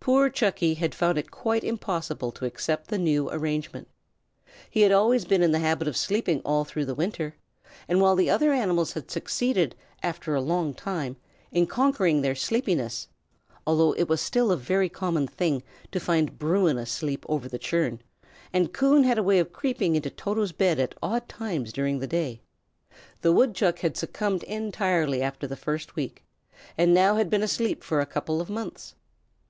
[0.00, 3.86] Poor Chucky had found it quite impossible to accept the new arrangement.
[4.70, 7.36] He had always been in the habit of sleeping all through the winter;
[7.86, 11.16] and while the other animals had succeeded, after a long time,
[11.52, 13.08] in conquering their sleepiness
[13.66, 15.62] (though it was still a very common thing
[15.92, 18.00] to find Bruin asleep over the churn,
[18.54, 22.06] and Coon had a way of creeping into Toto's bed at odd times during the
[22.06, 22.40] day),
[23.20, 26.24] the woodchuck had succumbed entirely after the first week,
[26.78, 28.94] and had now been asleep for a couple of months.